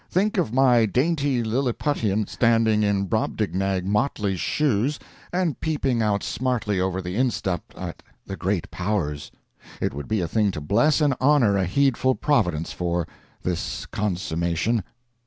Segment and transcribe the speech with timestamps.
[0.09, 4.97] Think of my dainty Lilliputian standing in Brobdingnag Motley's shoes,
[5.31, 9.31] and peeping out smartly over the instep at the Great Powers.
[9.79, 14.83] It would be a thing to bless and honor a heedful Providence for—this consummation.